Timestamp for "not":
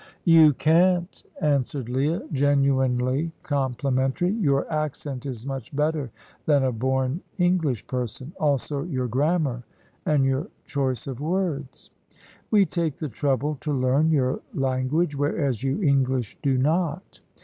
16.57-17.19